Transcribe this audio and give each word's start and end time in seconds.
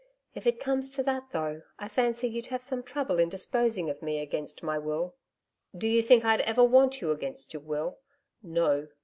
'If 0.33 0.47
it 0.47 0.59
comes 0.59 0.89
to 0.95 1.03
that 1.03 1.25
though, 1.31 1.61
I 1.77 1.87
fancy 1.87 2.25
you'd 2.27 2.47
have 2.47 2.63
some 2.63 2.81
trouble 2.81 3.19
in 3.19 3.29
disposing 3.29 3.87
of 3.87 4.01
me 4.01 4.17
against 4.17 4.63
my 4.63 4.79
will.' 4.79 5.13
'Do 5.77 5.87
you 5.87 6.01
think 6.01 6.25
I'd 6.25 6.41
ever 6.41 6.63
want 6.63 7.01
you 7.01 7.11
against 7.11 7.53
your 7.53 7.61
will! 7.61 7.99
No. 8.41 8.87